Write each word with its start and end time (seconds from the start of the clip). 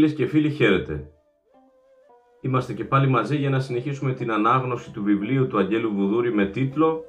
Φίλες 0.00 0.14
και 0.14 0.26
φίλοι 0.26 0.50
χαίρετε. 0.50 1.10
Είμαστε 2.40 2.72
και 2.72 2.84
πάλι 2.84 3.08
μαζί 3.08 3.36
για 3.36 3.50
να 3.50 3.60
συνεχίσουμε 3.60 4.12
την 4.12 4.32
ανάγνωση 4.32 4.90
του 4.90 5.02
βιβλίου 5.02 5.46
του 5.46 5.58
Αγγέλου 5.58 5.92
Βουδούρη 5.94 6.34
με 6.34 6.46
τίτλο 6.46 7.04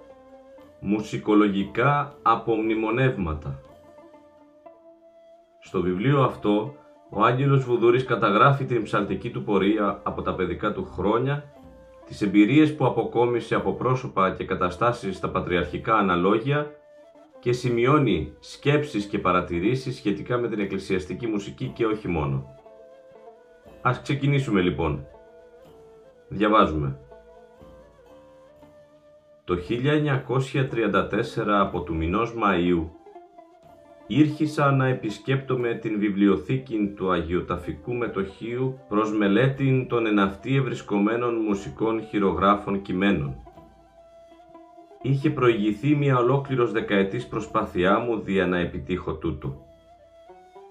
«Μουσικολογικά 0.79 2.15
απομνημονεύματα». 2.21 3.59
Στο 5.61 5.81
βιβλίο 5.81 6.21
αυτό, 6.21 6.75
ο 7.09 7.23
Άγγελος 7.23 7.63
Βουδούρης 7.63 8.03
καταγράφει 8.03 8.65
την 8.65 8.83
ψαλτική 8.83 9.29
του 9.29 9.43
πορεία 9.43 9.99
από 10.03 10.21
τα 10.21 10.35
παιδικά 10.35 10.73
του 10.73 10.85
χρόνια, 10.85 11.43
τις 12.05 12.21
εμπειρίες 12.21 12.75
που 12.75 12.85
αποκόμισε 12.85 13.55
από 13.55 13.73
πρόσωπα 13.73 14.31
και 14.31 14.45
καταστάσεις 14.45 15.17
στα 15.17 15.29
πατριαρχικά 15.29 15.95
αναλόγια 15.95 16.71
και 17.39 17.51
σημειώνει 17.51 18.33
σκέψεις 18.39 19.05
και 19.05 19.19
παρατηρήσεις 19.19 19.95
σχετικά 19.95 20.37
με 20.37 20.47
την 20.47 20.59
εκκλησιαστική 20.59 21.27
μουσική 21.27 21.67
και 21.75 21.85
όχι 21.85 22.07
μόνο. 22.07 22.59
Ας 23.81 24.01
ξεκινήσουμε 24.01 24.61
λοιπόν. 24.61 25.05
Διαβάζουμε. 26.27 26.99
Το 29.43 29.55
1934 29.55 31.47
από 31.47 31.81
του 31.81 31.95
μηνός 31.95 32.33
Μαΐου 32.37 32.85
ήρχισα 34.07 34.71
να 34.71 34.87
επισκέπτομαι 34.87 35.73
την 35.73 35.99
βιβλιοθήκη 35.99 36.93
του 36.95 37.11
Αγιοταφικού 37.11 37.93
Μετοχίου 37.93 38.79
προς 38.87 39.17
μελέτην 39.17 39.87
των 39.87 40.05
εναυτή 40.05 40.55
ευρισκομένων 40.55 41.35
μουσικών 41.35 42.01
χειρογράφων 42.01 42.81
κειμένων. 42.81 43.35
Είχε 45.01 45.29
προηγηθεί 45.29 45.95
μια 45.95 46.17
ολόκληρος 46.17 46.71
δεκαετής 46.71 47.27
προσπάθειά 47.27 47.99
μου 47.99 48.19
δια 48.19 48.47
να 48.47 48.57
επιτύχω 48.57 49.13
τούτο. 49.13 49.65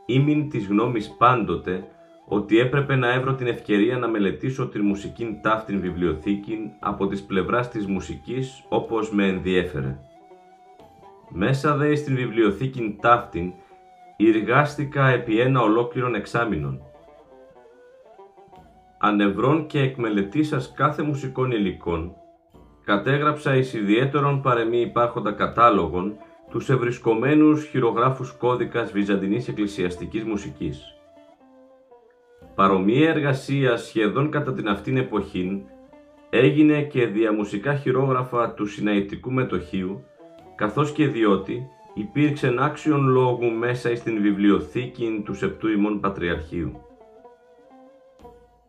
Ήμην 0.06 0.48
της 0.48 0.66
γνώμης 0.66 1.14
πάντοτε 1.18 1.84
ότι 2.32 2.58
έπρεπε 2.58 2.96
να 2.96 3.12
έβρω 3.12 3.34
την 3.34 3.46
ευκαιρία 3.46 3.98
να 3.98 4.08
μελετήσω 4.08 4.68
την 4.68 4.84
μουσική 4.84 5.38
ταύτην 5.42 5.80
βιβλιοθήκη 5.80 6.72
από 6.80 7.06
τις 7.06 7.22
πλευράς 7.22 7.68
της 7.68 7.86
μουσικής 7.86 8.64
όπως 8.68 9.10
με 9.12 9.26
ενδιέφερε. 9.26 9.98
Μέσα 11.30 11.76
δε 11.76 11.94
στην 11.94 12.14
βιβλιοθήκη 12.14 12.98
ταύτην 13.00 13.52
εργάστηκα 14.16 15.08
επί 15.08 15.40
ένα 15.40 15.60
ολόκληρον 15.60 16.14
εξάμηνον. 16.14 16.82
Ανευρών 18.98 19.66
και 19.66 19.80
εκμελετήσας 19.80 20.72
κάθε 20.76 21.02
μουσικών 21.02 21.50
υλικών, 21.50 22.12
κατέγραψα 22.84 23.56
εις 23.56 23.74
ιδιαίτερον 23.74 24.42
παρεμή 24.42 24.80
υπάρχοντα 24.80 25.32
κατάλογων 25.32 26.16
τους 26.50 26.70
ευρισκομένους 26.70 27.64
χειρογράφους 27.64 28.32
κώδικας 28.32 28.92
βυζαντινής 28.92 29.48
εκκλησιαστικής 29.48 30.24
μουσικής. 30.24 30.99
Παρομοία 32.54 33.10
εργασία 33.10 33.76
σχεδόν 33.76 34.30
κατά 34.30 34.52
την 34.52 34.68
αυτήν 34.68 34.96
εποχή 34.96 35.62
έγινε 36.30 36.82
και 36.82 37.06
διαμουσικά 37.06 37.74
χειρόγραφα 37.74 38.50
του 38.50 38.66
Συναϊτικού 38.66 39.32
Μετοχίου, 39.32 40.04
καθώς 40.54 40.92
και 40.92 41.06
διότι 41.06 41.66
υπήρξε 41.94 42.54
άξιον 42.58 43.06
λόγου 43.06 43.50
μέσα 43.50 43.96
στην 43.96 44.22
βιβλιοθήκη 44.22 45.22
του 45.24 45.34
Σεπτού 45.34 45.68
ημών 45.68 46.00
Πατριαρχείου. 46.00 46.80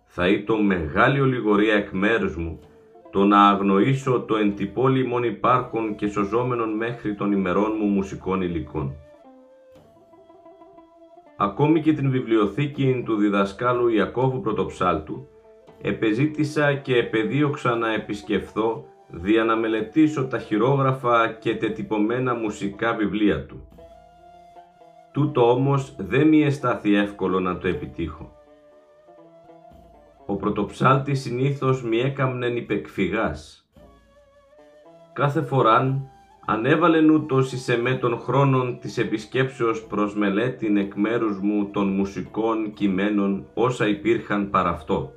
Θα 0.05 0.27
ήταν 0.27 0.65
μεγάλη 0.65 1.19
ολιγορία 1.19 1.73
εκ 1.73 1.91
μέρους 1.91 2.35
μου 2.35 2.59
το 3.11 3.25
να 3.25 3.49
αγνοήσω 3.49 4.21
το 4.21 4.35
εν 4.35 4.55
ημών 4.95 5.23
υπάρχον 5.23 5.95
και 5.95 6.07
σωζόμενων 6.07 6.75
μέχρι 6.75 7.15
των 7.15 7.31
ημερών 7.31 7.71
μου 7.79 7.85
μουσικών 7.85 8.41
υλικών 8.41 8.95
ακόμη 11.41 11.81
και 11.81 11.93
την 11.93 12.11
βιβλιοθήκη 12.11 13.03
του 13.05 13.15
διδασκάλου 13.15 13.87
Ιακώβου 13.87 14.41
Πρωτοψάλτου, 14.41 15.27
επεζήτησα 15.81 16.73
και 16.73 16.97
επεδίωξα 16.97 17.75
να 17.75 17.93
επισκεφθώ 17.93 18.85
δια 19.07 19.43
να 19.43 19.55
μελετήσω 19.55 20.27
τα 20.27 20.39
χειρόγραφα 20.39 21.31
και 21.31 21.55
τετυπωμένα 21.55 22.33
μουσικά 22.33 22.93
βιβλία 22.93 23.45
του. 23.45 23.67
Τούτο 25.11 25.51
όμως 25.51 25.95
δεν 25.97 26.27
μη 26.27 26.43
εστάθη 26.43 26.95
εύκολο 26.95 27.39
να 27.39 27.57
το 27.57 27.67
επιτύχω. 27.67 28.31
Ο 30.25 30.35
πρωτοψάλτης 30.35 31.21
συνήθως 31.21 31.83
μη 31.83 31.97
έκαμνεν 31.97 32.55
υπεκφυγάς. 32.55 33.69
Κάθε 35.13 35.41
φοράν 35.41 36.09
ανέβαλεν 36.51 37.09
ούτως 37.09 37.51
εις 37.51 37.67
εμέ 37.67 37.95
των 37.95 38.19
χρόνων 38.19 38.79
της 38.79 38.97
επισκέψεως 38.97 39.85
προς 39.85 40.15
μελέτην 40.15 40.77
εκ 40.77 40.95
μέρους 40.95 41.39
μου 41.39 41.69
των 41.71 41.87
μουσικών 41.87 42.73
κειμένων 42.73 43.45
όσα 43.53 43.87
υπήρχαν 43.87 44.49
παρά 44.49 44.69
αυτό. 44.69 45.11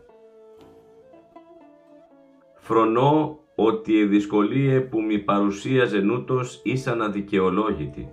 Φρονώ 2.57 3.39
ότι 3.55 3.93
οι 3.93 4.05
δυσκολίε 4.05 4.81
που 4.81 5.03
μη 5.03 5.19
παρουσίαζε 5.19 6.05
ούτως 6.13 6.61
ήσαν 6.65 7.03
αδικαιολόγητοι. 7.03 8.13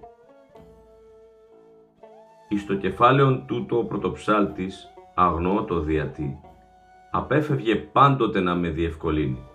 Εις 2.49 2.65
το 2.65 2.75
κεφάλαιον 2.75 3.43
τούτο 3.47 3.77
ο 3.77 3.85
πρωτοψάλτης, 3.85 4.93
αγνώ 5.15 5.63
το 5.63 5.79
διατή, 5.79 6.39
απέφευγε 7.11 7.75
πάντοτε 7.75 8.39
να 8.39 8.55
με 8.55 8.69
διευκολύνει 8.69 9.50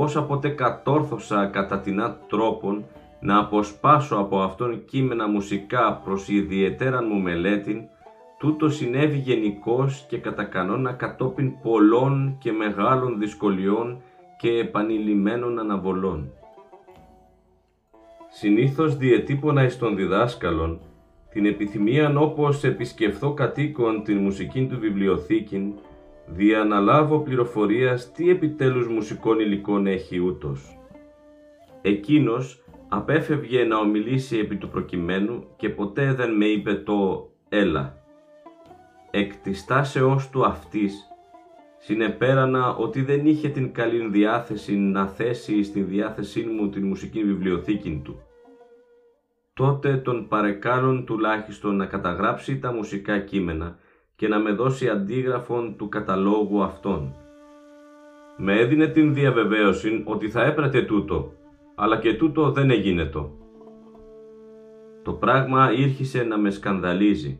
όσα 0.00 0.22
ποτέ 0.22 0.48
κατόρθωσα 0.48 1.46
κατά 1.46 1.80
την 1.80 2.02
τρόπον 2.28 2.84
να 3.20 3.38
αποσπάσω 3.38 4.16
από 4.16 4.40
αυτόν 4.40 4.84
κείμενα 4.84 5.28
μουσικά 5.28 6.00
προς 6.04 6.28
ιδιαιτέραν 6.28 7.06
μου 7.10 7.20
μελέτην, 7.20 7.82
τούτο 8.38 8.68
συνέβη 8.68 9.16
γενικώς 9.18 10.06
και 10.08 10.18
κατά 10.18 10.44
κανόνα 10.44 10.92
κατόπιν 10.92 11.60
πολλών 11.62 12.36
και 12.38 12.52
μεγάλων 12.52 13.18
δυσκολιών 13.18 14.02
και 14.38 14.48
επανειλημμένων 14.48 15.58
αναβολών. 15.58 16.30
Συνήθως 18.28 18.96
διετύπωνα 18.96 19.64
εις 19.64 19.78
των 19.78 19.96
διδάσκαλων 19.96 20.80
την 21.30 21.46
επιθυμίαν 21.46 22.16
όπως 22.16 22.64
επισκεφθώ 22.64 23.34
κατοίκον 23.34 24.02
την 24.02 24.16
μουσική 24.16 24.66
του 24.66 24.78
βιβλιοθήκην 24.78 25.72
δια 26.34 26.64
να 26.64 26.80
λάβω 26.80 27.20
πληροφορίας 27.20 28.12
τι 28.12 28.30
επιτέλους 28.30 28.88
μουσικών 28.88 29.40
υλικών 29.40 29.86
έχει 29.86 30.18
ούτως. 30.18 30.78
Εκείνος 31.82 32.62
απέφευγε 32.88 33.64
να 33.64 33.78
ομιλήσει 33.78 34.38
επί 34.38 34.56
του 34.56 34.68
προκειμένου 34.68 35.44
και 35.56 35.68
ποτέ 35.68 36.12
δεν 36.12 36.36
με 36.36 36.44
είπε 36.44 36.74
το 36.74 37.30
«έλα». 37.48 37.96
Εκ 39.10 39.36
της 39.36 39.64
τάσεώς 39.64 40.30
του 40.30 40.44
αυτής 40.44 41.08
συνεπέρανα 41.78 42.74
ότι 42.74 43.02
δεν 43.02 43.26
είχε 43.26 43.48
την 43.48 43.72
καλή 43.72 44.08
διάθεση 44.08 44.76
να 44.76 45.06
θέσει 45.06 45.62
στη 45.62 45.80
διάθεσή 45.80 46.42
μου 46.42 46.68
την 46.68 46.86
μουσική 46.86 47.24
βιβλιοθήκη 47.24 48.00
του. 48.04 48.22
Τότε 49.54 49.96
τον 49.96 50.28
παρεκάλων 50.28 51.04
τουλάχιστον 51.04 51.76
να 51.76 51.86
καταγράψει 51.86 52.58
τα 52.58 52.72
μουσικά 52.72 53.18
κείμενα 53.18 53.78
και 54.18 54.28
να 54.28 54.38
με 54.38 54.52
δώσει 54.52 54.88
αντίγραφον 54.88 55.76
του 55.76 55.88
καταλόγου 55.88 56.62
αυτών. 56.62 57.14
Με 58.36 58.60
έδινε 58.60 58.86
την 58.86 59.14
διαβεβαίωση 59.14 60.02
ότι 60.06 60.30
θα 60.30 60.44
έπρατε 60.44 60.82
τούτο, 60.82 61.32
αλλά 61.74 61.98
και 61.98 62.14
τούτο 62.14 62.50
δεν 62.52 63.10
το. 63.10 63.30
Το 65.02 65.12
πράγμα 65.12 65.72
ήρχισε 65.72 66.22
να 66.22 66.38
με 66.38 66.50
σκανδαλίζει. 66.50 67.38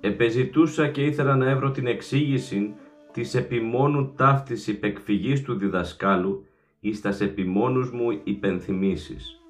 Επεζητούσα 0.00 0.88
και 0.88 1.04
ήθελα 1.04 1.36
να 1.36 1.50
έβρω 1.50 1.70
την 1.70 1.86
εξήγηση 1.86 2.74
της 3.12 3.34
επιμόνου 3.34 4.12
ταύτης 4.16 4.66
υπεκφυγής 4.66 5.42
του 5.42 5.54
διδασκάλου 5.54 6.46
εις 6.80 7.00
τας 7.00 7.20
επιμόνους 7.20 7.90
μου 7.90 8.20
υπενθυμίσεις. 8.24 9.40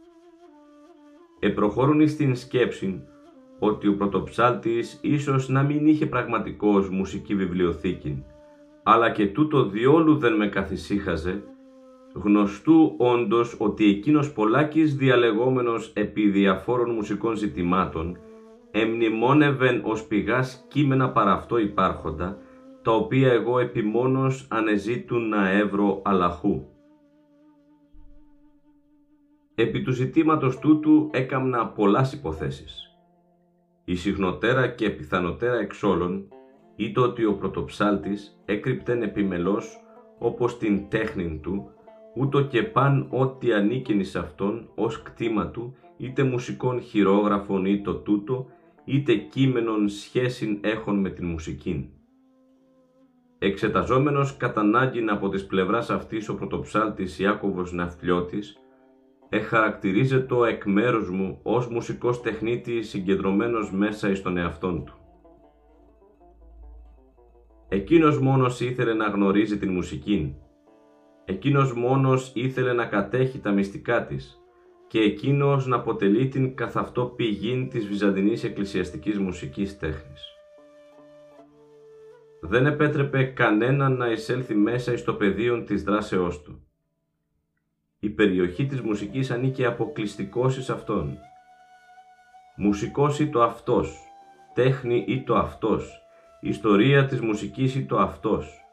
Επροχώρουν 1.39 2.09
στην 2.09 2.37
σκέψη 2.37 3.03
ότι 3.59 3.89
ο 3.89 3.97
πρωτοψάλτης 3.97 4.99
ίσως 5.03 5.49
να 5.49 5.63
μην 5.63 5.87
είχε 5.87 6.07
πραγματικώς 6.07 6.89
μουσική 6.89 7.35
βιβλιοθήκη, 7.35 8.25
αλλά 8.83 9.11
και 9.11 9.27
τούτο 9.27 9.65
διόλου 9.65 10.17
δεν 10.17 10.37
με 10.37 10.49
καθησύχαζε, 10.49 11.43
γνωστού 12.13 12.95
όντως 12.99 13.57
ότι 13.59 13.91
εκείνος 13.91 14.33
Πολάκης 14.33 14.97
διαλεγόμενος 14.97 15.93
επί 15.95 16.29
διαφόρων 16.29 16.91
μουσικών 16.91 17.37
ζητημάτων 17.37 18.19
εμνημόνευεν 18.71 19.83
ως 19.85 20.07
πηγάς 20.07 20.65
κείμενα 20.69 21.11
παρά 21.11 21.33
αυτό 21.33 21.59
υπάρχοντα, 21.59 22.39
τα 22.83 22.93
οποία 22.93 23.33
εγώ 23.33 23.59
επιμόνως 23.59 24.47
ανεζήτουν 24.51 25.29
να 25.29 25.51
έβρω 25.51 26.03
αλαχού. 26.05 26.65
Επί 29.55 29.83
του 29.83 29.93
ζητήματος 29.93 30.59
τούτου 30.59 31.11
έκαμνα 31.13 31.67
πολλάς 31.67 32.13
υποθέσεις. 32.13 32.88
Η 33.89 33.95
συχνοτέρα 33.97 34.69
και 34.69 34.91
πιθανοτέρα 34.91 35.59
εξ 35.59 35.83
όλων 35.83 36.29
είτε 36.77 37.01
ότι 37.01 37.25
ο 37.25 37.35
πρωτοψάλτης 37.35 38.43
έκρυπτεν 38.45 39.03
επιμελώς 39.03 39.81
όπως 40.19 40.59
την 40.59 40.89
τέχνην 40.89 41.41
του, 41.41 41.71
ούτω 42.15 42.43
και 42.43 42.63
παν 42.63 43.07
ό,τι 43.11 43.53
ανήκειν 43.53 44.01
εις 44.01 44.17
αυτόν 44.17 44.71
ως 44.75 45.03
κτήμα 45.03 45.51
του, 45.51 45.77
είτε 45.97 46.23
μουσικών 46.23 46.81
χειρόγραφων 46.81 47.65
ή 47.65 47.81
το 47.81 47.95
τούτο, 47.95 48.47
είτε 48.85 49.15
κείμενον 49.15 49.89
σχέσιν 49.89 50.59
έχων 50.61 51.01
με 51.01 51.11
την 51.11 51.27
μουσικήν. 51.27 51.85
Εξεταζόμενος 53.39 54.37
κατά 54.37 54.61
ανάγκην 54.61 55.11
από 55.11 55.29
της 55.29 55.47
πλευράς 55.47 55.91
αυτής 55.91 56.29
ο 56.29 56.35
πρωτοψάλτης 56.35 57.19
Ιάκωβος 57.19 57.73
Ναυτλιώτης, 57.73 58.59
εχαρακτηρίζεται 59.29 60.35
εκ 60.49 60.65
μέρους 60.65 61.11
μου 61.11 61.41
ως 61.43 61.69
μουσικός 61.69 62.23
τεχνίτης 62.23 62.89
συγκεντρωμένος 62.89 63.73
μέσα 63.73 64.11
εις 64.11 64.23
τον 64.23 64.37
εαυτόν 64.37 64.85
του. 64.85 64.99
Εκείνος 67.69 68.19
μόνος 68.19 68.61
ήθελε 68.61 68.95
να 68.95 69.09
γνωρίζει 69.09 69.59
την 69.59 69.73
μουσική. 69.73 70.37
Εκείνος 71.25 71.75
μόνος 71.75 72.33
ήθελε 72.35 72.73
να 72.73 72.87
κατέχει 72.87 73.39
τα 73.39 73.51
μυστικά 73.51 74.07
της 74.07 74.43
και 74.87 75.01
εκείνος 75.01 75.67
να 75.67 75.77
αποτελεί 75.77 76.29
την 76.29 76.57
καθ' 76.57 76.77
αυτό 76.77 77.05
πηγή 77.05 77.69
της 77.71 77.87
βυζαντινής 77.87 78.45
εκκλησιαστικής 78.45 79.19
μουσικής 79.19 79.79
τέχνης. 79.79 80.23
Δεν 82.41 82.67
επέτρεπε 82.67 83.25
κανέναν 83.25 83.97
να 83.97 84.11
εισέλθει 84.11 84.55
μέσα 84.55 84.93
εις 84.93 85.05
το 85.05 85.15
πεδίο 85.15 85.63
της 85.63 85.83
δράσεώς 85.83 86.43
του. 86.43 86.68
Η 88.01 88.09
περιοχή 88.09 88.67
της 88.67 88.81
μουσικής 88.81 89.31
ανήκει 89.31 89.65
αποκλειστικός 89.65 90.57
εις 90.57 90.71
αυτόν. 90.71 91.19
Μουσικός 92.57 93.19
ή 93.19 93.29
το 93.29 93.43
αυτός, 93.43 93.99
τέχνη 94.55 95.05
ή 95.09 95.23
το 95.23 95.37
αυτός, 95.37 96.03
ιστορία 96.41 97.07
της 97.07 97.21
μουσικής 97.21 97.75
ή 97.75 97.85
το 97.87 97.99
αυτός, 97.99 98.65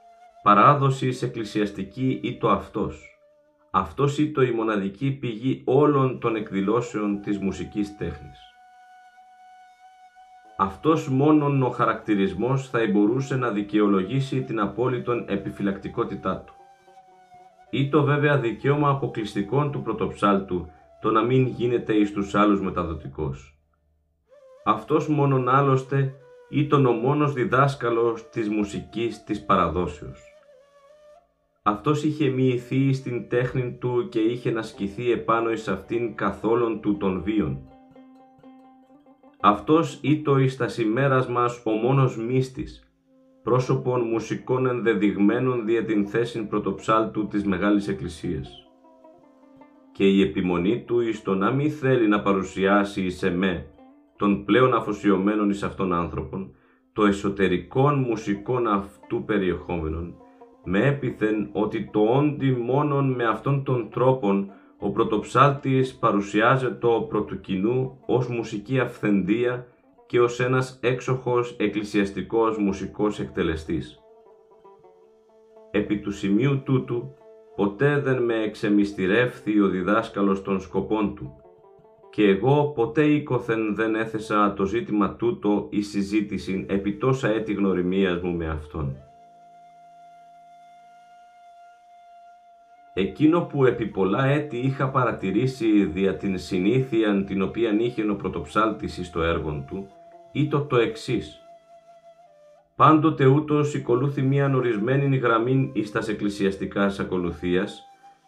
παράδοση 0.44 1.18
εκκλησιαστική 1.22 2.20
ή 2.24 2.38
το 2.38 2.50
αυτός. 2.50 3.20
Αυτός 3.72 4.18
ή 4.18 4.32
το 4.32 4.42
η 4.42 4.52
μοναδική 4.52 5.12
πηγή 5.12 5.62
όλων 5.66 6.20
των 6.20 6.36
εκδηλώσεων 6.36 7.22
της 7.22 7.38
μουσικής 7.38 7.98
τέχνης. 7.98 8.40
Αυτός 10.58 11.10
μόνον 11.10 11.64
ο 11.64 11.70
χαρακτηρισμός 11.70 12.70
θα 12.70 12.80
μπορούσε 12.92 13.36
να 13.36 13.50
δικαιολογήσει 13.50 14.44
την 14.44 14.60
απόλυτον 14.60 15.26
επιφυλακτικότητά 15.28 16.38
του 16.38 16.55
ή 17.70 17.90
το 17.90 18.04
βέβαια 18.04 18.40
δικαίωμα 18.40 18.90
αποκλειστικών 18.90 19.72
του 19.72 19.82
πρωτοψάλτου 19.82 20.68
το 21.02 21.12
να 21.12 21.24
μην 21.24 21.48
γίνεται 21.48 21.94
εις 21.94 22.14
τους 22.14 22.36
άλλους 22.36 22.62
μεταδοτικός. 22.62 23.58
Αυτός 24.66 25.08
μόνον 25.08 25.50
άλλωστε 25.50 26.14
ήταν 26.50 26.86
ο 26.86 26.92
μόνος 26.92 27.34
διδάσκαλος 27.34 28.30
της 28.30 28.50
μουσικής 28.50 29.24
της 29.24 29.46
παραδόσεως. 29.46 30.20
Αυτός 31.64 32.04
είχε 32.04 32.30
μοιηθεί 32.30 32.94
στην 32.94 33.30
τέχνη 33.30 33.78
του 33.80 34.08
και 34.10 34.20
είχε 34.20 34.52
να 34.52 34.62
σκηθεί 34.62 35.12
επάνω 35.12 35.52
εις 35.52 35.68
αυτήν 35.68 36.16
καθόλων 36.16 36.82
του 36.82 36.98
των 36.98 37.22
βίων. 37.24 37.70
Αυτός 39.42 40.00
ήτο 40.02 40.38
εις 40.38 40.58
τα 40.58 40.68
ημέρας 40.80 41.28
μας 41.28 41.62
ο 41.66 41.72
μόνος 41.72 42.18
μύστης, 42.18 42.95
πρόσωπων 43.46 44.02
μουσικών 44.02 44.66
ενδεδειγμένων 44.66 45.66
δια 45.66 45.86
την 45.86 46.08
θέση 46.08 46.46
πρωτοψάλτου 46.46 47.28
της 47.28 47.44
Μεγάλης 47.44 47.88
Εκκλησίας. 47.88 48.68
Και 49.92 50.08
η 50.08 50.22
επιμονή 50.22 50.84
του 50.88 51.00
εις 51.00 51.22
το 51.22 51.36
να 51.36 51.52
μην 51.52 51.72
θέλει 51.72 52.08
να 52.08 52.22
παρουσιάσει 52.22 53.04
εις 53.04 53.24
εμέ, 53.24 53.68
των 54.18 54.46
πλέον 54.46 54.74
αφοσιωμένων 54.74 55.50
εις 55.50 55.64
αυτών 55.64 55.94
άνθρωπων, 55.94 56.56
το 56.94 57.06
εσωτερικών 57.06 58.00
μουσικών 58.00 58.68
αυτού 58.68 59.24
περιεχόμενων, 59.24 60.16
με 60.64 60.88
έπιθεν 60.88 61.50
ότι 61.52 61.90
το 61.94 62.00
όντι 62.00 62.52
μόνον 62.52 63.12
με 63.12 63.26
αυτόν 63.26 63.64
τον 63.64 63.90
τρόπον 63.90 64.52
ο 64.78 64.92
πρωτοψάλτης 64.92 65.96
παρουσιάζεται 65.96 66.74
το 66.74 67.06
πρωτοκοινού 67.10 68.00
ως 68.06 68.28
μουσική 68.28 68.80
αυθεντία 68.80 69.68
και 70.08 70.22
ως 70.22 70.40
ένας 70.40 70.80
έξοχος 70.82 71.56
εκκλησιαστικός 71.60 72.58
μουσικός 72.58 73.20
εκτελεστής. 73.20 74.00
Επί 75.72 76.00
του 76.00 76.12
σημείου 76.12 76.62
τούτου, 76.64 77.14
ποτέ 77.56 78.00
δεν 78.00 78.24
με 78.24 78.36
εξεμιστηρεύθη 78.36 79.60
ο 79.60 79.68
διδάσκαλος 79.68 80.42
των 80.42 80.60
σκοπών 80.60 81.16
του 81.16 81.40
και 82.16 82.28
εγώ 82.28 82.72
ποτέ 82.76 83.06
οίκοθεν 83.06 83.76
δεν 83.76 83.96
έθεσα 83.96 84.54
το 84.54 84.66
ζήτημα 84.66 85.16
τούτο 85.16 85.68
η 85.70 85.82
συζήτηση 85.82 86.66
επί 86.70 86.94
τόσα 86.94 87.28
έτη 87.28 87.54
γνωριμίας 87.54 88.22
μου 88.22 88.32
με 88.32 88.48
Αυτόν. 88.48 88.96
Εκείνο 92.98 93.42
που 93.42 93.66
επί 93.66 93.86
πολλά 93.86 94.26
έτη 94.26 94.58
είχα 94.58 94.90
παρατηρήσει 94.90 95.86
δια 95.86 96.16
την 96.18 96.38
συνήθεια 96.38 97.24
την 97.24 97.42
οποία 97.42 97.76
είχε 97.80 98.10
ο 98.10 98.16
πρωτοψάλτης 98.16 99.00
στο 99.04 99.22
έργο 99.22 99.64
του, 99.68 99.88
ήταν 100.32 100.68
το 100.68 100.78
εξής. 100.78 101.40
Πάντοτε 102.76 103.26
ούτως 103.26 103.74
οικολούθη 103.74 104.22
μία 104.22 104.56
ορισμένη 104.56 105.18
γραμμή 105.18 105.72
εις 105.74 105.92
τας 105.92 106.08
εκκλησιαστικάς 106.08 107.00
ακολουθίας, 107.00 107.84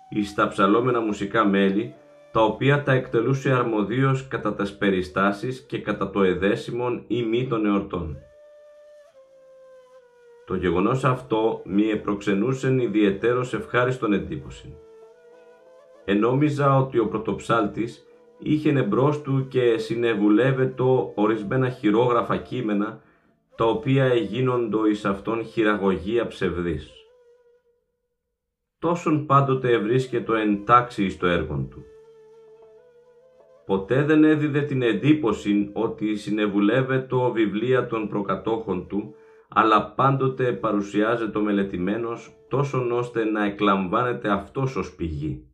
εις 0.10 0.34
τα 0.34 0.48
ψαλόμενα 0.48 1.00
μουσικά 1.00 1.46
μέλη, 1.46 1.94
τα 2.32 2.44
οποία 2.44 2.84
τα 2.84 2.92
εκτελούσε 2.92 3.52
αρμοδίως 3.52 4.28
κατά 4.28 4.56
τας 4.56 4.78
περιστάσεις 4.78 5.66
και 5.66 5.82
κατά 5.82 6.10
το 6.10 6.24
εδέσιμον 6.24 7.04
ή 7.08 7.24
μη 7.24 7.48
των 7.48 7.66
εορτών. 7.66 8.18
Το 10.48 10.56
γεγονός 10.56 11.04
αυτό 11.04 11.62
μη 11.66 11.90
επροξενούσεν 11.90 12.80
ιδιαιτέρως 12.80 13.54
ευχάριστον 13.54 14.14
εντύπωση. 14.14 14.78
Ενόμιζα 16.06 16.78
ότι 16.78 17.00
ο 17.00 17.08
πρωτοψάλτης 17.08 18.06
είχε 18.38 18.70
εμπρός 18.70 19.22
του 19.22 19.48
και 19.48 19.78
συνεβουλεύετο 19.78 21.12
ορισμένα 21.16 21.70
χειρόγραφα 21.70 22.38
κείμενα, 22.38 23.02
τα 23.56 23.66
οποία 23.66 24.06
εγίνοντο 24.06 24.86
εις 24.86 25.06
αυτόν 25.06 25.46
χειραγωγία 25.46 26.28
ψευδής. 26.28 26.92
Τόσον 28.80 29.26
πάντοτε 29.26 29.72
ευρίσκετο 29.72 30.34
εν 30.34 30.66
τάξη 30.66 31.10
στο 31.10 31.28
έργο 31.28 31.68
του. 31.70 31.86
Ποτέ 33.66 34.04
δεν 34.04 34.24
έδιδε 34.24 34.62
την 34.62 34.82
εντύπωση 34.82 35.70
ότι 35.74 36.16
συνεβουλεύετο 36.16 37.32
βιβλία 37.32 37.88
των 37.88 38.08
προκατόχων 38.08 38.88
του, 38.88 39.16
αλλά 39.60 39.92
πάντοτε 39.92 40.52
παρουσιάζεται 40.52 41.38
ο 41.38 41.42
μελετημένος 41.42 42.36
τόσον 42.48 42.92
ώστε 42.92 43.24
να 43.24 43.46
εκλαμβάνεται 43.46 44.30
αυτός 44.30 44.76
ως 44.76 44.96
πηγή. 44.96 45.48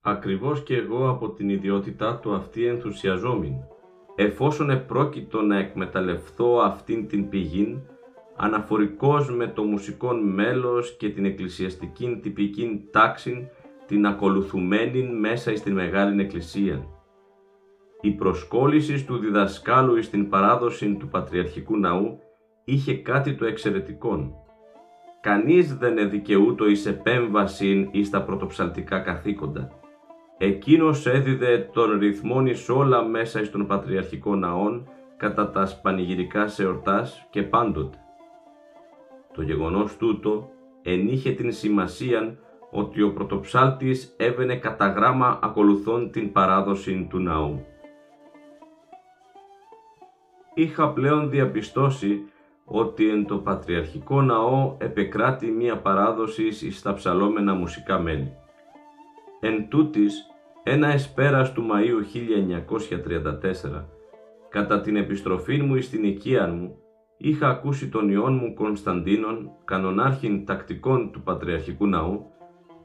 Ακριβώς 0.00 0.62
και 0.62 0.76
εγώ 0.76 1.08
από 1.08 1.30
την 1.30 1.48
ιδιότητά 1.48 2.18
του 2.18 2.34
αυτή 2.34 2.66
ενθουσιαζόμην, 2.66 3.54
εφόσον 4.14 4.70
επρόκειτο 4.70 5.42
να 5.42 5.58
εκμεταλλευθώ 5.58 6.60
αυτήν 6.60 7.08
την 7.08 7.28
πηγήν, 7.28 7.80
αναφορικός 8.36 9.30
με 9.30 9.46
το 9.46 9.62
μουσικόν 9.62 10.28
μέλος 10.28 10.96
και 10.96 11.10
την 11.10 11.24
εκκλησιαστική 11.24 12.18
τυπική 12.22 12.88
τάξη 12.90 13.50
την 13.86 14.06
ακολουθουμένη 14.06 15.02
μέσα 15.02 15.56
στην 15.56 15.72
Μεγάλη 15.72 16.22
Εκκλησία. 16.22 16.93
Η 18.04 18.10
προσκόλληση 18.10 19.04
του 19.04 19.18
διδασκάλου 19.18 20.02
στην 20.02 20.28
παράδοση 20.28 20.94
του 20.94 21.08
Πατριαρχικού 21.08 21.76
Ναού 21.76 22.18
είχε 22.64 22.96
κάτι 22.96 23.34
το 23.34 23.46
εξαιρετικό. 23.46 24.42
Κανείς 25.20 25.76
δεν 25.76 25.98
εδικαιούτο 25.98 26.68
εις 26.68 26.86
επέμβαση 26.86 27.88
εις 27.92 28.10
τα 28.10 28.22
πρωτοψαλτικά 28.22 29.00
καθήκοντα 29.00 29.70
εκείνος 30.38 31.06
έδιδε 31.06 31.70
τον 31.72 31.98
ρυθμόν 31.98 32.46
εις 32.46 32.68
όλα 32.68 33.02
μέσα 33.02 33.40
εις 33.40 33.50
των 33.50 33.66
πατριαρχικών 33.66 34.38
ναών 34.38 34.88
κατά 35.16 35.50
τα 35.50 35.68
πανηγυρικά 35.82 36.48
σε 36.48 36.66
ορτάς 36.66 37.26
και 37.30 37.42
πάντοτε. 37.42 37.98
Το 39.34 39.42
γεγονός 39.42 39.96
τούτο 39.96 40.50
ενήχε 40.82 41.30
την 41.30 41.52
σημασία 41.52 42.36
ότι 42.70 43.02
ο 43.02 43.12
πρωτοψάλτης 43.12 44.14
έβαινε 44.16 44.56
κατά 44.56 44.88
γράμμα 44.88 45.38
ακολουθών 45.42 46.10
την 46.10 46.32
παράδοση 46.32 47.06
του 47.10 47.18
ναού. 47.18 47.64
Είχα 50.54 50.92
πλέον 50.92 51.30
διαπιστώσει 51.30 52.22
ότι 52.64 53.08
εν 53.08 53.26
το 53.26 53.36
Πατριαρχικό 53.38 54.22
Ναό 54.22 54.76
επεκράτη 54.78 55.46
μία 55.46 55.76
παράδοση 55.78 56.46
εις 56.46 56.82
τα 56.82 56.94
ψαλόμενα 56.94 57.54
μουσικά 57.54 57.98
μέλη. 57.98 58.32
Εν 59.40 59.68
τούτης, 59.68 60.26
ένα 60.62 60.88
εσπέρας 60.88 61.52
του 61.52 61.66
Μαΐου 61.70 62.02
1934, 63.74 63.84
κατά 64.48 64.80
την 64.80 64.96
επιστροφή 64.96 65.62
μου 65.62 65.74
εις 65.74 65.90
την 65.90 66.04
οικία 66.04 66.48
μου, 66.48 66.76
είχα 67.16 67.48
ακούσει 67.48 67.88
τον 67.88 68.08
ιόν 68.08 68.34
μου 68.34 68.54
Κωνσταντίνον, 68.54 69.50
κανονάρχην 69.64 70.44
τακτικών 70.44 71.12
του 71.12 71.22
Πατριαρχικού 71.22 71.86
Ναού, 71.86 72.26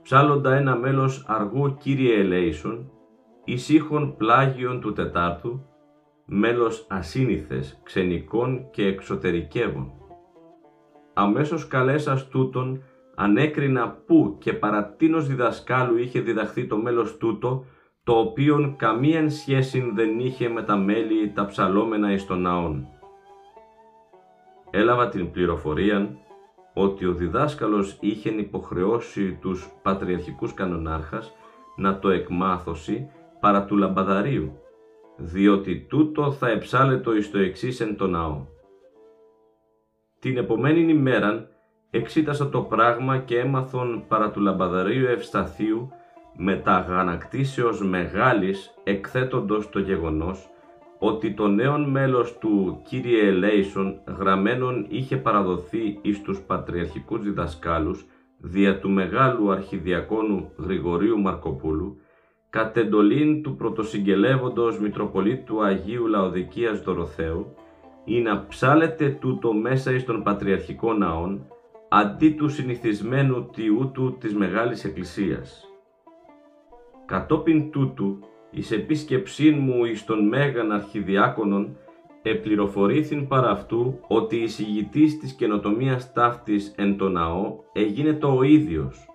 ψάλλοντα 0.01 0.55
ένα 0.55 0.75
μέλος 0.75 1.25
αργού 1.27 1.77
Κύριε 1.79 2.19
Ελέησον, 2.19 2.91
εις 3.43 3.69
ήχων 3.69 4.15
πλάγιον 4.17 4.81
του 4.81 4.93
Τετάρτου, 4.93 5.68
μέλος 6.29 6.85
ασύνηθες, 6.89 7.79
ξενικών 7.83 8.69
και 8.71 8.85
εξωτερικεύων. 8.85 9.91
Αμέσως 11.13 11.67
καλέσας 11.67 12.27
τούτον, 12.27 12.83
ανέκρινα 13.15 13.89
πού 14.05 14.37
και 14.39 14.53
παρατίνος 14.53 15.27
διδασκάλου 15.27 15.97
είχε 15.97 16.19
διδαχθεί 16.19 16.67
το 16.67 16.77
μέλος 16.77 17.17
τούτο, 17.17 17.65
το 18.03 18.13
οποίον 18.13 18.75
καμίαν 18.75 19.29
σχέση 19.29 19.91
δεν 19.95 20.19
είχε 20.19 20.49
με 20.49 20.63
τα 20.63 20.77
μέλη 20.77 21.31
τα 21.31 21.45
ψαλόμενα 21.45 22.11
εις 22.11 22.25
των 22.25 22.41
ναών. 22.41 22.87
Έλαβα 24.69 25.09
την 25.09 25.31
πληροφορία 25.31 26.17
ότι 26.73 27.05
ο 27.05 27.13
διδάσκαλος 27.13 27.97
είχε 27.99 28.29
υποχρεώσει 28.29 29.37
τους 29.41 29.69
πατριαρχικούς 29.81 30.53
κανονάρχας 30.53 31.33
να 31.75 31.99
το 31.99 32.09
εκμάθωσει 32.09 33.09
παρά 33.39 33.65
του 33.65 33.77
λαμπαδαρίου, 33.77 34.59
διότι 35.19 35.85
τούτο 35.89 36.31
θα 36.31 36.49
εψάλετο 36.49 37.15
εις 37.15 37.31
το 37.31 37.39
εξής 37.39 37.79
εν 37.79 37.97
το 37.97 38.07
ναό. 38.07 38.45
Την 40.19 40.37
επομένη 40.37 40.91
ημέραν 40.91 41.47
εξήτασα 41.89 42.49
το 42.49 42.61
πράγμα 42.61 43.17
και 43.17 43.39
έμαθον 43.39 44.03
παρά 44.07 44.31
του 44.31 44.39
λαμπαδαρίου 44.39 45.07
Ευσταθίου 45.07 45.89
με 46.35 46.55
τα 46.55 46.79
γανακτήσεως 46.79 47.81
μεγάλης 47.87 48.73
εκθέτοντος 48.83 49.69
το 49.69 49.79
γεγονός 49.79 50.49
ότι 50.99 51.33
το 51.33 51.47
νέο 51.47 51.77
μέλος 51.77 52.37
του 52.37 52.81
Κύριε 52.87 53.27
Ελέησον 53.27 54.01
γραμμένον 54.17 54.85
είχε 54.89 55.17
παραδοθεί 55.17 55.99
εις 56.01 56.21
τους 56.21 56.39
πατριαρχικούς 56.39 57.21
διδασκάλους 57.21 58.05
δια 58.37 58.79
του 58.79 58.89
μεγάλου 58.89 59.51
αρχιδιακόνου 59.51 60.51
Γρηγορίου 60.57 61.19
Μαρκοπούλου 61.19 61.97
κατ' 62.49 62.77
εντολήν 62.77 63.43
του 63.43 63.55
πρωτοσυγγελεύοντος 63.55 64.79
Μητροπολίτου 64.79 65.63
Αγίου 65.63 66.07
Λαοδικίας 66.07 66.81
Δωροθέου 66.81 67.53
ή 68.05 68.21
να 68.21 68.45
ψάλετε 68.47 69.09
τούτο 69.09 69.53
μέσα 69.53 69.91
εις 69.91 70.05
των 70.05 70.23
πατριαρχικών 70.23 70.97
ναών 70.97 71.45
αντί 71.89 72.29
του 72.29 72.49
συνηθισμένου 72.49 73.49
τιού 73.49 73.91
του 73.93 74.17
της 74.19 74.35
Μεγάλης 74.35 74.83
Εκκλησίας. 74.83 75.63
Κατόπιν 77.05 77.71
τούτου, 77.71 78.19
εις 78.51 78.71
επίσκεψήν 78.71 79.57
μου 79.59 79.85
εις 79.85 80.05
τον 80.05 80.27
Μέγαν 80.27 80.71
Αρχιδιάκονον, 80.71 81.77
επληροφορήθην 82.21 83.27
παρά 83.27 83.49
αυτού 83.49 83.99
ότι 84.07 84.35
η 84.35 84.47
συγητής 84.47 85.19
της 85.19 85.33
καινοτομίας 85.33 86.13
ταύτης 86.13 86.73
εν 86.77 86.97
το 86.97 87.09
ναό 87.09 87.55
έγινε 87.73 88.13
το 88.13 88.35
ο 88.35 88.43
ίδιος, 88.43 89.08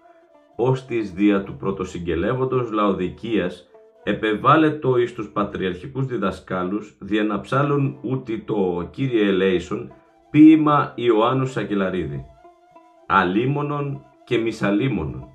ως 0.56 0.84
της 0.84 1.12
δια 1.12 1.42
του 1.42 1.56
πρωτοσυγγελεύοντος 1.56 2.70
Λαοδικίας 2.70 3.68
επεβάλλετο 4.02 4.96
εις 4.99 5.14
τους 5.14 5.28
πατριαρχικούς 5.28 6.06
διδασκάλους 6.06 6.96
δια 7.00 7.25
να 7.25 7.40
ψάλουν 7.40 7.99
ούτι 8.02 8.38
το 8.38 8.88
Κύριε 8.90 9.28
Ελέησον 9.28 9.92
ποίημα 10.30 10.92
Ιωάννου 10.94 11.46
Σακελαρίδη. 11.46 12.25
Αλίμονον 13.06 14.04
και 14.25 14.38
μισαλίμονον. 14.38 15.28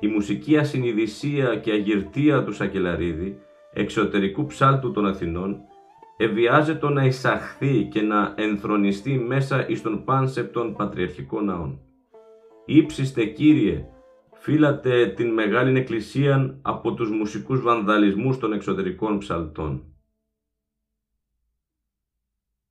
Η 0.00 0.06
μουσική 0.06 0.56
ασυνειδησία 0.56 1.56
και 1.56 1.72
αγυρτία 1.72 2.44
του 2.44 2.52
Σακελαρίδη, 2.52 3.38
εξωτερικού 3.72 4.46
ψάλτου 4.46 4.90
των 4.90 5.06
Αθηνών, 5.06 5.60
ευιάζεται 6.16 6.88
να 6.88 7.04
εισαχθεί 7.04 7.88
και 7.92 8.02
να 8.02 8.34
ενθρονιστεί 8.36 9.18
μέσα 9.18 9.68
εις 9.68 9.82
τον 9.82 10.04
πάνσεπτον 10.04 10.74
πατριαρχικών 10.76 11.44
ναών. 11.44 11.80
Ήψιστε 12.64 13.24
Κύριε, 13.24 13.86
φύλατε 14.38 15.06
την 15.06 15.32
Μεγάλη 15.32 15.78
Εκκλησία 15.78 16.58
από 16.62 16.94
τους 16.94 17.10
μουσικούς 17.10 17.60
βανδαλισμούς 17.60 18.38
των 18.38 18.52
εξωτερικών 18.52 19.18
ψαλτών. 19.18 19.82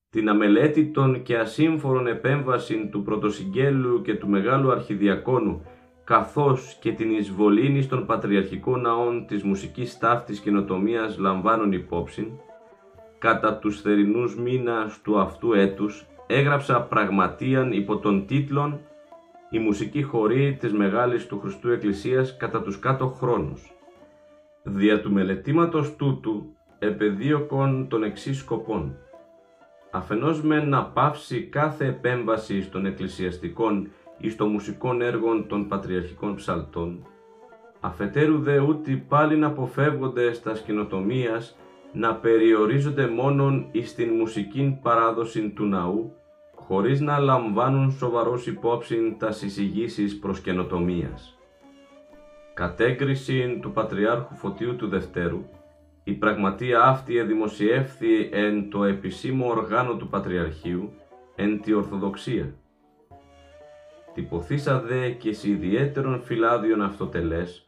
Την 0.09 0.29
αμελέτητον 0.29 1.23
και 1.23 1.37
ασύμφορον 1.37 2.07
επέμβαση 2.07 2.87
του 2.91 3.03
πρωτοσυγγέλου 3.03 4.01
και 4.01 4.15
του 4.15 4.27
Μεγάλου 4.27 4.71
Αρχιδιακόνου 4.71 5.61
καθώς 6.03 6.77
και 6.81 6.91
την 6.91 7.11
εισβολήνη 7.11 7.85
των 7.85 8.05
πατριαρχικών 8.05 8.81
ναών 8.81 9.25
της 9.27 9.43
μουσικής 9.43 9.97
ταύτης 9.97 10.39
καινοτομίας 10.39 11.17
λαμβάνουν 11.17 11.71
υπόψη, 11.71 12.39
κατά 13.17 13.57
τους 13.57 13.81
θερινούς 13.81 14.35
μήνας 14.35 15.01
του 15.01 15.19
αυτού 15.19 15.53
έτους 15.53 16.05
έγραψα 16.27 16.81
πραγματίαν 16.81 17.71
υπό 17.71 17.97
τον 17.97 18.25
τίτλον 18.25 18.79
«Η 19.49 19.59
μουσική 19.59 20.01
χορή 20.01 20.57
της 20.59 20.73
Μεγάλης 20.73 21.27
του 21.27 21.39
Χριστού 21.39 21.69
Εκκλησίας 21.69 22.37
κατά 22.37 22.61
τους 22.61 22.79
κάτω 22.79 23.07
χρόνους». 23.07 23.71
Δια 24.63 25.01
του 25.01 25.11
μελετήματος 25.11 25.95
τούτου 25.95 26.55
επεδίωκον 26.79 27.87
των 27.87 28.03
εξής 28.03 28.37
σκοπών. 28.37 28.95
Αφενός 29.91 30.41
με 30.41 30.63
να 30.63 30.85
πάυσει 30.85 31.43
κάθε 31.43 31.85
επέμβαση 31.85 32.69
των 32.69 32.85
εκκλησιαστικών 32.85 33.89
εις 34.17 34.35
το 34.35 34.45
μουσικών 34.45 35.01
έργων 35.01 35.47
των 35.47 35.67
πατριαρχικών 35.67 36.35
ψαλτών, 36.35 37.07
αφετέρου 37.79 38.39
δε 38.39 38.59
ούτι 38.59 38.95
πάλι 38.95 39.37
να 39.37 39.47
αποφεύγονται 39.47 40.33
στα 40.33 40.55
σκηνοτομίας 40.55 41.57
να 41.93 42.15
περιορίζονται 42.15 43.07
μόνον 43.07 43.67
εις 43.71 43.95
την 43.95 44.13
μουσική 44.13 44.79
παράδοση 44.81 45.49
του 45.49 45.65
ναού, 45.65 46.13
χωρίς 46.67 46.99
να 46.99 47.17
λαμβάνουν 47.17 47.91
σοβαρός 47.91 48.47
υπόψη 48.47 49.15
τα 49.19 49.31
συζυγήσεις 49.31 50.19
προς 50.19 50.39
καινοτομίας. 50.39 51.37
Κατέγκριση 52.53 53.59
του 53.61 53.71
Πατριάρχου 53.71 54.35
Φωτίου 54.35 54.75
του 54.75 54.87
Δευτέρου, 54.87 55.45
η 56.03 56.13
πραγματεία 56.13 56.81
αυτή 56.81 57.17
εδημοσιεύθη 57.17 58.29
εν 58.31 58.69
το 58.69 58.83
επισήμο 58.83 59.49
οργάνο 59.49 59.95
του 59.95 60.07
Πατριαρχείου, 60.07 60.93
εν 61.35 61.61
τη 61.61 61.73
Ορθοδοξία 61.73 62.53
τυπωθήσα 64.17 64.79
δε 64.79 65.09
και 65.09 65.33
σε 65.33 65.49
ιδιαίτερον 65.49 66.21
φυλάδιον 66.21 66.81
αυτοτελές, 66.81 67.67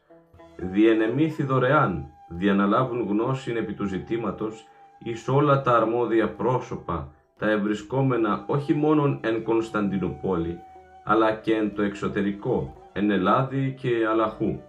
διενεμήθη 0.55 1.43
δωρεάν, 1.43 2.05
διαναλάβουν 2.29 3.07
γνώση 3.07 3.51
επί 3.51 3.73
του 3.73 3.85
ζητήματος 3.85 4.67
εις 5.03 5.27
όλα 5.27 5.61
τα 5.61 5.75
αρμόδια 5.75 6.29
πρόσωπα, 6.29 7.13
τα 7.39 7.49
ευρισκόμενα 7.49 8.43
όχι 8.47 8.73
μόνον 8.73 9.19
εν 9.23 9.43
Κωνσταντινούπολη, 9.43 10.59
αλλά 11.03 11.31
και 11.31 11.53
εν 11.53 11.75
το 11.75 11.81
εξωτερικό, 11.81 12.73
εν 12.93 13.11
Ελλάδη 13.11 13.75
και 13.81 13.89
Αλαχού. 14.09 14.59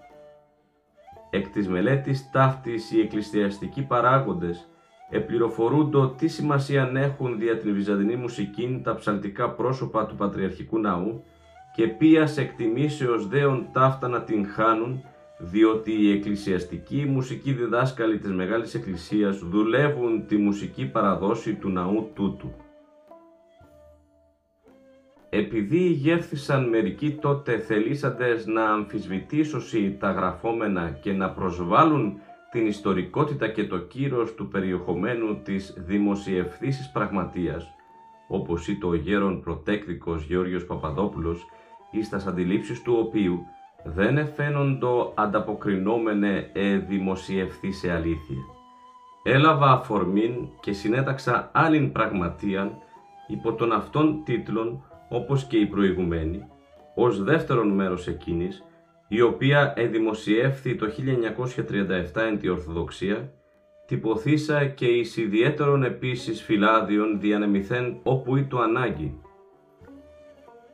Εκ 1.31 1.49
της 1.49 1.69
μελέτης 1.69 2.31
ταύτης 2.31 2.93
οι 2.93 3.01
εκκλησιαστικοί 3.01 3.83
παράγοντες 3.83 4.69
επληροφορούντο 5.11 6.09
τι 6.09 6.29
σημασία 6.29 6.91
έχουν 6.95 7.39
δια 7.39 7.59
την 7.59 7.75
βυζαντινή 7.75 8.17
μουσική 8.17 8.81
τα 8.85 8.95
ψαλτικά 8.95 9.51
πρόσωπα 9.51 10.07
του 10.07 10.15
Πατριαρχικού 10.15 10.79
Ναού 10.79 11.25
και 11.75 11.87
πίας 11.87 12.37
εκτιμήσεως 12.37 13.29
δέον 13.29 13.67
ταύτα 13.73 14.09
να 14.09 14.23
την 14.23 14.47
χάνουν, 14.47 15.05
διότι 15.41 15.93
οι 15.93 16.13
εκκλησιαστικοί 16.13 17.05
μουσικοί 17.05 17.53
διδάσκαλοι 17.53 18.19
της 18.19 18.31
Μεγάλης 18.31 18.75
Εκκλησίας 18.75 19.39
δουλεύουν 19.39 20.27
τη 20.27 20.37
μουσική 20.37 20.87
παραδόση 20.87 21.55
του 21.55 21.69
ναού 21.69 22.11
τούτου. 22.15 22.53
Επειδή 25.31 25.79
γεύθησαν 25.79 26.69
μερικοί 26.69 27.11
τότε 27.11 27.59
θελήσαντες 27.59 28.47
να 28.47 28.65
αμφισβητήσωσι 28.65 29.97
τα 30.01 30.11
γραφόμενα 30.11 30.91
και 30.91 31.13
να 31.13 31.31
προσβάλλουν 31.31 32.21
την 32.51 32.67
ιστορικότητα 32.67 33.49
και 33.49 33.67
το 33.67 33.79
κύρος 33.79 34.35
του 34.35 34.49
περιεχομένου 34.49 35.43
της 35.43 35.75
δημοσιευθύσης 35.79 36.91
πραγματείας, 36.93 37.75
όπως 38.29 38.69
είπε 38.69 38.87
ο 38.87 38.95
γέρον 38.95 39.41
πρωτέκτικος 39.41 40.25
Γεώργιος 40.25 40.67
Παπαδόπουλος 40.67 41.47
εις 41.91 42.09
τας 42.09 42.27
αντιλήψεις 42.27 42.83
του 42.83 42.97
οποίου 42.99 43.47
δεν 43.85 44.19
εφαίνοντο 44.19 45.13
ανταποκρινόμενε 45.17 46.51
ε 46.53 46.77
δημοσιευθεί 46.77 47.73
σε 47.73 47.93
αλήθεια. 47.93 48.37
Έλαβα 49.23 49.71
αφορμήν 49.71 50.49
και 50.61 50.73
συνέταξα 50.73 51.51
άλλην 51.53 51.93
πραγματείαν 51.93 52.73
υπό 53.27 53.53
τον 53.55 53.73
αυτόν 53.73 54.23
τίτλων 54.25 54.85
όπως 55.09 55.45
και 55.45 55.59
η 55.59 55.67
προηγουμένη, 55.67 56.47
ως 56.95 57.23
δεύτερον 57.23 57.69
μέρος 57.69 58.07
εκείνης, 58.07 58.65
η 59.09 59.21
οποία 59.21 59.73
εδημοσιεύθη 59.77 60.77
το 60.77 60.87
1937 62.15 62.23
εν 62.29 62.39
τη 62.39 62.49
Ορθοδοξία, 62.49 63.33
τυπωθήσα 63.87 64.65
και 64.65 64.87
εις 64.87 65.17
ιδιαίτερον 65.17 65.83
επίσης 65.83 66.43
φυλάδιον 66.43 67.21
διανεμηθέν 67.21 67.97
όπου 68.03 68.37
ή 68.37 68.45
το 68.45 68.59
ανάγκη. 68.59 69.21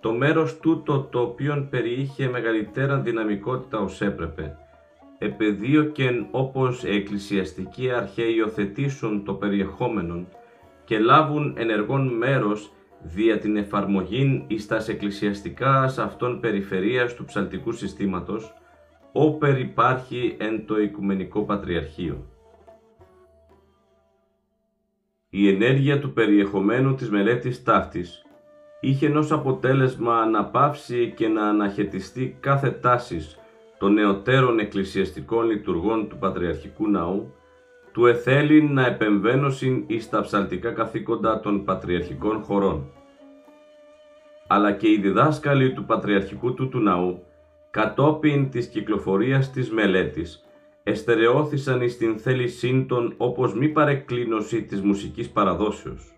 Το 0.07 0.13
μέρος 0.13 0.59
τούτο 0.59 1.01
το 1.01 1.21
οποίον 1.21 1.69
περιείχε 1.69 2.29
μεγαλύτερα 2.29 3.01
δυναμικότητα 3.01 3.79
ως 3.79 4.01
έπρεπε, 4.01 4.57
επεδίωκεν 5.19 6.27
όπως 6.31 6.85
εκκλησιαστικοί 6.85 7.91
αρχαίοι 7.91 8.35
υιοθετήσουν 8.35 9.25
το 9.25 9.35
περιεχόμενον 9.35 10.29
και 10.85 10.99
λάβουν 10.99 11.55
ενεργόν 11.59 12.07
μέρος 12.07 12.73
δια 13.03 13.39
την 13.39 13.57
εφαρμογή 13.57 14.45
εις 14.47 14.67
τας 14.67 14.89
εκκλησιαστικά 14.89 15.83
αυτών 15.83 16.41
περιφερείας 16.41 17.15
του 17.15 17.25
ψαλτικού 17.25 17.73
συστήματος, 17.73 18.55
όπερ 19.13 19.59
υπάρχει 19.59 20.37
εν 20.39 20.67
το 20.67 20.81
Οικουμενικό 20.81 21.45
Πατριαρχείο. 21.45 22.27
Η 25.31 25.49
ενέργεια 25.49 26.01
του 26.01 26.13
περιεχομένου 26.13 26.95
της 26.95 27.11
μελέτης 27.11 27.63
ταύτης 27.63 28.26
είχε 28.89 29.09
ως 29.09 29.33
αποτέλεσμα 29.33 30.27
να 30.27 30.45
πάυσει 30.45 31.13
και 31.17 31.29
να 31.29 31.49
αναχαιτιστεί 31.49 32.37
κάθε 32.41 32.71
τάσης 32.71 33.39
των 33.79 33.93
νεωτέρων 33.93 34.59
εκκλησιαστικών 34.59 35.47
λειτουργών 35.47 36.09
του 36.09 36.17
Πατριαρχικού 36.19 36.91
Ναού, 36.91 37.35
του 37.93 38.07
εθέλην 38.07 38.73
να 38.73 38.87
επεμβαίνωσιν 38.87 39.85
εις 39.87 40.09
τα 40.09 40.21
ψαλτικά 40.21 40.73
καθήκοντα 40.73 41.41
των 41.41 41.65
πατριαρχικών 41.65 42.43
χωρών. 42.43 42.91
Αλλά 44.47 44.73
και 44.73 44.89
οι 44.91 44.97
διδάσκαλοι 45.01 45.73
του 45.73 45.85
Πατριαρχικού 45.85 46.55
του 46.55 46.69
του 46.69 46.81
Ναού, 46.81 47.23
κατόπιν 47.71 48.51
της 48.51 48.67
κυκλοφορίας 48.67 49.51
της 49.51 49.71
μελέτης, 49.71 50.45
εστερεώθησαν 50.83 51.81
εις 51.81 51.97
την 51.97 52.19
θέλησή 52.19 52.85
των 52.89 53.15
όπως 53.17 53.55
μη 53.55 53.69
παρεκκλίνωση 53.69 54.63
της 54.63 54.83
μουσικής 54.83 55.31
παραδόσεως. 55.31 56.16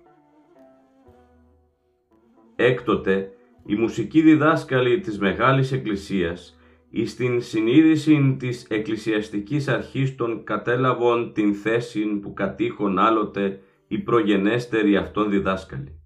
Έκτοτε, 2.61 3.33
οι 3.67 3.75
μουσικοί 3.75 4.21
διδάσκαλοι 4.21 5.01
της 5.01 5.19
Μεγάλης 5.19 5.73
Εκκλησίας 5.73 6.59
εις 6.91 7.17
την 7.17 7.41
συνείδηση 7.41 8.37
της 8.39 8.67
εκκλησιαστικής 8.69 9.69
αρχής 9.69 10.17
των 10.17 10.45
κατέλαβον 10.45 11.33
την 11.33 11.55
θέση 11.55 12.07
που 12.07 12.33
κατήχον 12.33 12.99
άλλοτε 12.99 13.61
οι 13.89 13.99
προγενέστεροι 13.99 14.97
αυτών 14.97 15.31
διδάσκαλοι. 15.31 16.01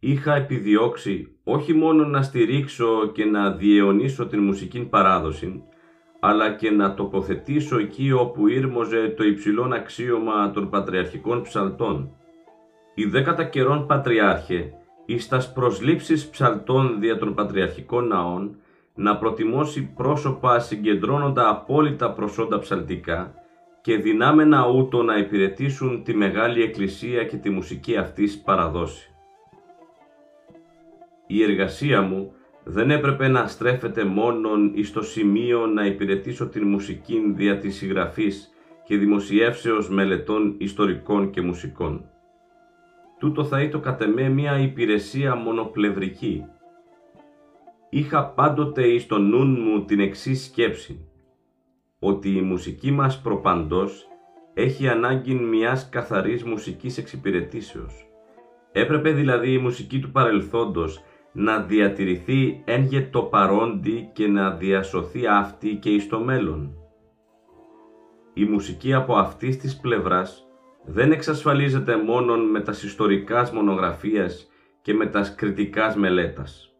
Είχα 0.00 0.34
επιδιώξει 0.34 1.40
όχι 1.44 1.72
μόνο 1.74 2.04
να 2.04 2.22
στηρίξω 2.22 3.10
και 3.12 3.24
να 3.24 3.50
διαιωνίσω 3.52 4.26
την 4.26 4.42
μουσική 4.42 4.80
παράδοση, 4.80 5.62
αλλά 6.20 6.54
και 6.54 6.70
να 6.70 6.94
τοποθετήσω 6.94 7.78
εκεί 7.78 8.12
όπου 8.12 8.48
ήρμοζε 8.48 9.14
το 9.16 9.24
υψηλό 9.24 9.70
αξίωμα 9.74 10.50
των 10.50 10.70
πατριαρχικών 10.70 11.42
ψαλτών. 11.42 12.14
Η 12.94 13.04
δέκατα 13.04 13.44
καιρών 13.44 13.86
πατριάρχε, 13.86 14.74
εις 15.12 15.28
τας 15.28 15.52
προσλήψεις 15.52 16.28
ψαλτών 16.28 17.00
δια 17.00 17.18
των 17.18 17.34
πατριαρχικών 17.34 18.06
ναών, 18.06 18.56
να 18.94 19.16
προτιμώσει 19.16 19.92
πρόσωπα 19.96 20.58
συγκεντρώνοντα 20.58 21.48
απόλυτα 21.48 22.12
προσόντα 22.12 22.58
ψαλτικά 22.58 23.34
και 23.82 23.96
δυνάμενα 23.96 24.68
ούτω 24.68 25.02
να 25.02 25.16
υπηρετήσουν 25.16 26.02
τη 26.02 26.14
Μεγάλη 26.14 26.62
Εκκλησία 26.62 27.24
και 27.24 27.36
τη 27.36 27.50
μουσική 27.50 27.96
αυτής 27.96 28.38
παραδόση. 28.38 29.14
Η 31.26 31.42
εργασία 31.42 32.02
μου 32.02 32.32
δεν 32.64 32.90
έπρεπε 32.90 33.28
να 33.28 33.46
στρέφεται 33.46 34.04
μόνον 34.04 34.72
εις 34.74 34.92
το 34.92 35.02
σημείο 35.02 35.66
να 35.66 35.86
υπηρετήσω 35.86 36.48
την 36.48 36.68
μουσική 36.68 37.32
δια 37.36 37.58
της 37.58 37.76
συγγραφής 37.76 38.50
και 38.84 38.96
δημοσιεύσεως 38.96 39.90
μελετών 39.90 40.54
ιστορικών 40.58 41.30
και 41.30 41.40
μουσικών. 41.40 42.04
Τούτο 43.20 43.44
θα 43.44 43.62
ήταν 43.62 43.80
κατ' 43.80 44.02
εμέ 44.02 44.28
μια 44.28 44.58
υπηρεσία 44.58 45.34
μονοπλευρική. 45.34 46.44
Είχα 47.90 48.26
πάντοτε 48.26 48.86
εις 48.86 49.06
το 49.06 49.18
νου 49.18 49.44
μου 49.44 49.84
την 49.84 50.00
εξής 50.00 50.44
σκέψη, 50.44 51.08
ότι 51.98 52.36
η 52.36 52.40
μουσική 52.40 52.90
μας 52.90 53.20
προπαντός 53.20 54.08
έχει 54.54 54.88
ανάγκη 54.88 55.34
μιας 55.34 55.88
καθαρής 55.88 56.44
μουσικής 56.44 56.98
εξυπηρετήσεως. 56.98 58.08
Έπρεπε 58.72 59.10
δηλαδή 59.10 59.52
η 59.52 59.58
μουσική 59.58 59.98
του 59.98 60.10
παρελθόντος 60.10 61.02
να 61.32 61.62
διατηρηθεί 61.62 62.62
εν 62.64 63.10
το 63.10 63.22
παρόντι 63.22 64.10
και 64.12 64.26
να 64.26 64.50
διασωθεί 64.50 65.26
αυτή 65.26 65.76
και 65.76 65.90
εις 65.90 66.08
το 66.08 66.20
μέλλον. 66.20 66.74
Η 68.34 68.44
μουσική 68.44 68.94
από 68.94 69.14
αυτής 69.14 69.56
της 69.56 69.76
πλευράς 69.76 70.49
δεν 70.92 71.12
εξασφαλίζεται 71.12 71.96
μόνον 71.96 72.50
με 72.50 72.60
τας 72.60 72.82
ιστορικάς 72.82 73.52
μονογραφίας 73.52 74.50
και 74.82 74.94
με 74.94 75.06
τας 75.06 75.34
κριτικάς 75.34 75.96
μελέτας. 75.96 76.74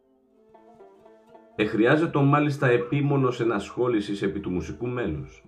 Εχρειάζεται 1.56 2.18
μάλιστα 2.18 2.66
επίμονος 2.66 3.40
ενασχόλησης 3.40 4.22
επί 4.22 4.40
του 4.40 4.50
μουσικού 4.50 4.86
μέλους. 4.86 5.44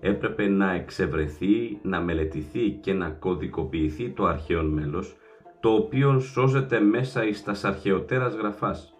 Έπρεπε 0.00 0.48
να 0.48 0.72
εξευρεθεί, 0.72 1.78
να 1.82 2.00
μελετηθεί 2.00 2.70
και 2.70 2.92
να 2.92 3.08
κωδικοποιηθεί 3.08 4.10
το 4.10 4.24
αρχαίο 4.24 4.62
μέλος 4.62 5.16
το 5.60 5.72
οποίο 5.72 6.18
σώζεται 6.18 6.80
μέσα 6.80 7.24
εις 7.24 7.44
τας 7.44 7.64
αρχαιοτέρας 7.64 8.34
γραφάς. 8.34 8.94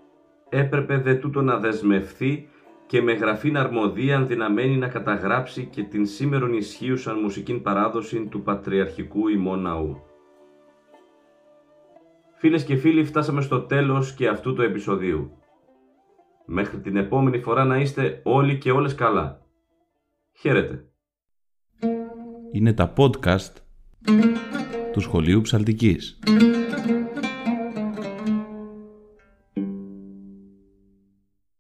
Έπρεπε 0.49 0.99
δε 0.99 1.15
τούτο 1.15 1.43
να 1.43 1.59
δεσμευθεί 1.59 2.49
και 2.87 3.03
με 3.03 3.13
γραφήν 3.13 3.57
αρμοδίαν 3.57 4.27
δυναμένη 4.27 4.77
να 4.77 4.89
καταγράψει 4.89 5.67
και 5.67 5.83
την 5.83 6.07
σήμερον 6.07 6.53
ισχύουσαν 6.53 7.21
μουσικήν 7.21 7.63
παράδοση 7.63 8.27
του 8.27 8.43
πατριαρχικού 8.43 9.29
ημών 9.29 9.63
ναού. 9.63 10.03
Φίλες 12.37 12.65
και 12.65 12.77
φίλοι 12.77 13.05
φτάσαμε 13.05 13.41
στο 13.41 13.61
τέλος 13.61 14.15
και 14.15 14.29
αυτού 14.29 14.55
του 14.55 14.63
επεισοδίου. 14.63 15.31
Μέχρι 16.47 16.81
την 16.81 16.97
επόμενη 16.97 17.39
φορά 17.39 17.65
να 17.65 17.79
είστε 17.79 18.21
όλοι 18.25 18.59
και 18.59 18.71
όλες 18.71 18.95
καλά. 18.95 19.41
Χαίρετε. 20.33 20.85
Είναι 22.53 22.73
τα 22.73 22.93
podcast 22.97 23.53
του 24.93 25.01
Σχολείου 25.01 25.41
Ψαλτικής. 25.41 26.19